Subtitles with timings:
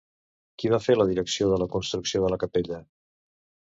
[0.63, 2.85] Qui va fer la direcció de la construcció de la capella?